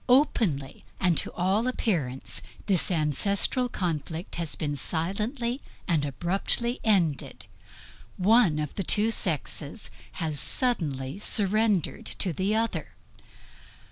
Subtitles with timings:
[0.09, 7.45] Openly and to all appearance, this ancestral conflict has silently and abruptly ended;
[8.17, 12.95] one of the two sexes has suddenly surrendered to the other.